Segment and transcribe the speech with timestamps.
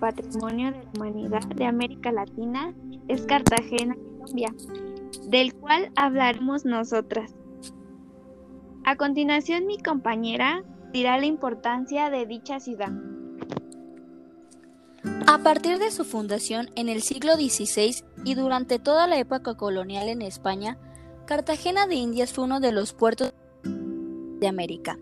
[0.00, 2.74] Patrimonio de la Humanidad de América Latina
[3.08, 4.54] es Cartagena, Colombia,
[5.28, 7.34] del cual hablaremos nosotras.
[8.84, 12.90] A continuación mi compañera dirá la importancia de dicha ciudad.
[15.26, 20.08] A partir de su fundación en el siglo XVI y durante toda la época colonial
[20.08, 20.78] en España,
[21.26, 23.32] Cartagena de Indias fue uno de los puertos
[23.62, 24.98] de América.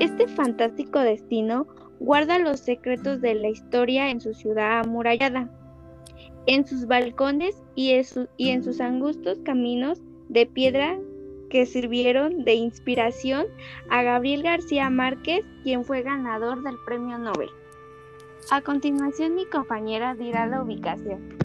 [0.00, 1.66] Este fantástico destino
[2.00, 5.50] guarda los secretos de la historia en su ciudad amurallada,
[6.46, 7.92] en sus balcones y
[8.38, 10.98] en, sus angustos caminos de piedra
[11.50, 13.46] que sirvieron de inspiración
[13.90, 17.50] a Gabriel García Márquez, quien fue ganador del Premio Nobel.
[18.50, 21.36] A continuación mi compañera dirá la ubicación.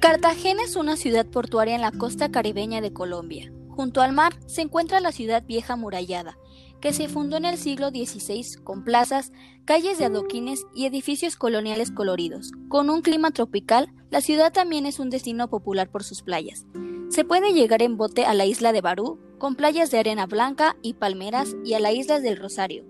[0.00, 3.52] Cartagena es una ciudad portuaria en la costa caribeña de Colombia.
[3.80, 6.36] Junto al mar se encuentra la ciudad vieja amurallada,
[6.82, 9.32] que se fundó en el siglo XVI con plazas,
[9.64, 12.52] calles de adoquines y edificios coloniales coloridos.
[12.68, 16.66] Con un clima tropical, la ciudad también es un destino popular por sus playas.
[17.08, 20.76] Se puede llegar en bote a la isla de Barú, con playas de arena blanca
[20.82, 22.84] y palmeras, y a la isla del Rosario,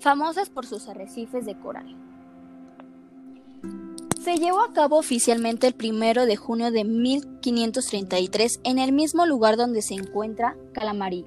[0.00, 2.01] famosas por sus arrecifes de coral.
[4.22, 9.56] Se llevó a cabo oficialmente el 1 de junio de 1533 en el mismo lugar
[9.56, 11.26] donde se encuentra Calamarí.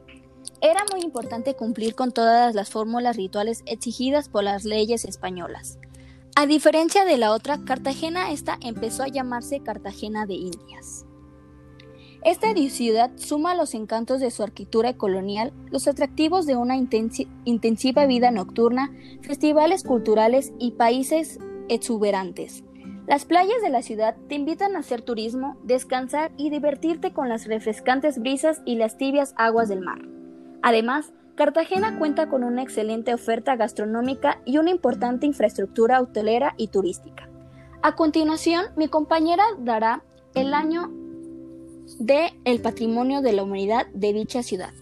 [0.62, 5.78] Era muy importante cumplir con todas las fórmulas rituales exigidas por las leyes españolas.
[6.38, 11.06] A diferencia de la otra, Cartagena esta empezó a llamarse Cartagena de Indias.
[12.24, 18.32] Esta ciudad suma los encantos de su arquitectura colonial, los atractivos de una intensiva vida
[18.32, 18.90] nocturna,
[19.22, 22.65] festivales culturales y países exuberantes.
[23.08, 27.46] Las playas de la ciudad te invitan a hacer turismo, descansar y divertirte con las
[27.46, 30.00] refrescantes brisas y las tibias aguas del mar.
[30.64, 37.30] Además, Cartagena cuenta con una excelente oferta gastronómica y una importante infraestructura hotelera y turística.
[37.84, 40.02] A continuación, mi compañera dará
[40.34, 40.90] el año
[42.00, 44.74] de el patrimonio de la humanidad de dicha ciudad.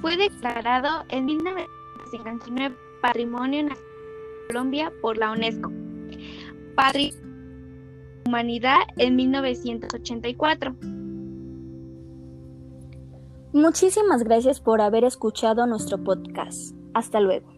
[0.00, 5.85] Fue declarado en 1959 Patrimonio Nacional de Colombia por la UNESCO.
[6.76, 7.26] Patrimonio
[8.26, 10.76] Humanidad en 1984.
[13.52, 16.76] Muchísimas gracias por haber escuchado nuestro podcast.
[16.92, 17.55] Hasta luego.